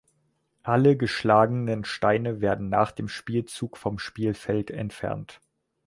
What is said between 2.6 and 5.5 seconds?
nach dem Spielzug vom Spielfeld entfernt.